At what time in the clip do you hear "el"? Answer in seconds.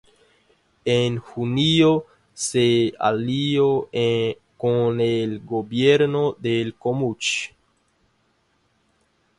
4.99-5.41